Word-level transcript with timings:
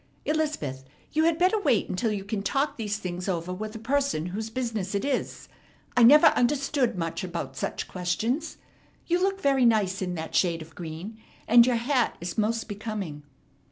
Elizabeth, 0.25 0.83
you 1.11 1.25
had 1.25 1.37
better 1.37 1.59
wait 1.61 1.87
until 1.87 2.11
you 2.11 2.23
can 2.23 2.41
talk 2.41 2.75
these 2.75 2.97
things 2.97 3.29
over 3.29 3.53
with 3.53 3.75
a 3.75 3.77
person 3.77 4.25
whose 4.25 4.49
business 4.49 4.95
it 4.95 5.05
is. 5.05 5.47
I 5.95 6.01
never 6.01 6.25
understood 6.35 6.97
much 6.97 7.23
about 7.23 7.55
such 7.55 7.87
questions. 7.87 8.57
You 9.05 9.21
look 9.21 9.39
very 9.39 9.63
nice 9.63 10.01
in 10.01 10.15
that 10.15 10.33
shade 10.33 10.63
of 10.63 10.73
green, 10.73 11.19
and 11.47 11.67
your 11.67 11.75
hat 11.75 12.17
is 12.19 12.35
most 12.35 12.67
becoming." 12.67 13.21